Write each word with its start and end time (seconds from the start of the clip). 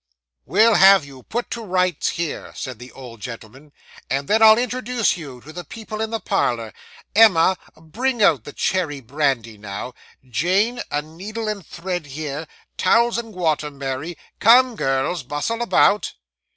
'We'll 0.47 0.73
have 0.73 1.05
you 1.05 1.21
put 1.21 1.51
to 1.51 1.61
rights 1.63 2.09
here,' 2.17 2.53
said 2.55 2.79
the 2.79 2.91
old 2.91 3.21
gentleman, 3.21 3.71
'and 4.09 4.27
then 4.27 4.41
I'll 4.41 4.57
introduce 4.57 5.15
you 5.15 5.41
to 5.41 5.53
the 5.53 5.63
people 5.63 6.01
in 6.01 6.09
the 6.09 6.19
parlour. 6.19 6.73
Emma, 7.15 7.55
bring 7.77 8.23
out 8.23 8.43
the 8.43 8.51
cherry 8.51 8.99
brandy; 8.99 9.59
now, 9.59 9.93
Jane, 10.27 10.81
a 10.89 11.03
needle 11.03 11.47
and 11.47 11.63
thread 11.63 12.07
here; 12.07 12.47
towels 12.77 13.19
and 13.19 13.31
water, 13.35 13.69
Mary. 13.69 14.17
Come, 14.39 14.75
girls, 14.75 15.21
bustle 15.21 15.61
about. 15.61 16.15